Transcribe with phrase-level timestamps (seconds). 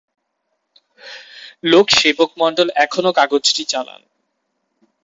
[1.63, 4.01] লোক সেবক মণ্ডল এখনও কাগজটি চালান।